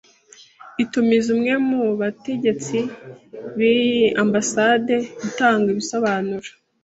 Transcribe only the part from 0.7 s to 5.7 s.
itumiza umwe mu bategetsi b'iyi ambasade gutanga